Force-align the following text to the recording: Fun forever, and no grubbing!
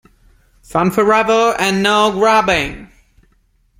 Fun 0.63 0.89
forever, 0.89 1.55
and 1.59 1.83
no 1.83 2.11
grubbing! 2.11 2.91